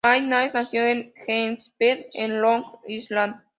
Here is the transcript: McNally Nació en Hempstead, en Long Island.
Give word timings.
McNally 0.03 0.51
Nació 0.51 0.81
en 0.81 1.13
Hempstead, 1.27 2.07
en 2.15 2.41
Long 2.41 2.63
Island. 2.87 3.35